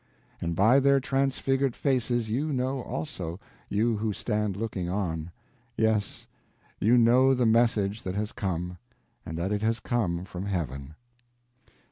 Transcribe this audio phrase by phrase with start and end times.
[0.41, 5.29] and by their transfigured faces you know also, you who stand looking on;
[5.77, 6.25] yes,
[6.79, 8.79] you know the message that has come,
[9.27, 10.95] and that it has come from heaven.